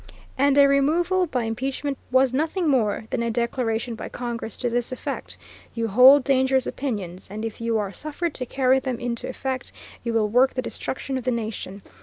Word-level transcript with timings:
And 0.35 0.57
a 0.57 0.67
removal 0.67 1.27
by 1.27 1.43
impeachment 1.43 1.95
was 2.09 2.33
nothing 2.33 2.67
more 2.67 3.03
than 3.11 3.21
a 3.21 3.29
declaration 3.29 3.93
by 3.93 4.09
Congress 4.09 4.57
to 4.57 4.67
this 4.71 4.91
effect: 4.91 5.37
You 5.75 5.89
hold 5.89 6.23
dangerous 6.23 6.65
opinions, 6.65 7.27
and 7.29 7.45
if 7.45 7.61
you 7.61 7.77
are 7.77 7.93
suffered 7.93 8.33
to 8.33 8.47
carry 8.47 8.79
them 8.79 8.99
into 8.99 9.29
effect 9.29 9.71
you 10.03 10.13
will 10.13 10.27
work 10.27 10.55
the 10.55 10.61
destruction 10.63 11.19
of 11.19 11.23
the 11.23 11.29
nation. 11.29 11.83